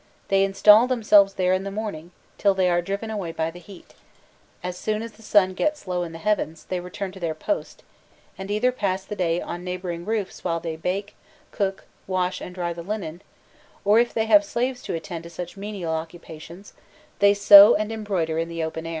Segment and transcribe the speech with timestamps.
[0.17, 2.09] * They install themselves there in the morning,
[2.39, 3.93] till they are driven away by the heat;
[4.63, 7.83] as soon as the sun gets low in the heavens, they return to their post,
[8.35, 11.13] and either pass the day on neighbouring roofs whilst they bake,
[11.51, 13.21] cook, wash and dry the linen;
[13.85, 16.73] or, if they have slaves to attend to such menial occupations,
[17.19, 18.89] they sew and embroider in the open air.